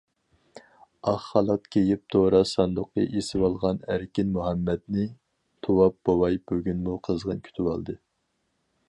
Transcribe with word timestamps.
ئاق 1.09 1.19
خالات 1.25 1.67
كىيىپ، 1.75 2.01
دورا 2.15 2.39
ساندۇقى 2.51 3.03
ئېسىۋالغان 3.19 3.81
ئەركىن 3.91 4.33
مۇھەممەدنى 4.39 5.07
تۇراپ 5.67 5.99
بوۋاي 6.11 6.41
بۈگۈنمۇ 6.53 6.99
قىزغىن 7.11 7.47
كۈتۈۋالدى. 7.51 8.01